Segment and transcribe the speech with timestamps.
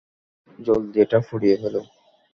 [0.59, 1.81] জলদি এটা পুড়িয়ে ফেলো।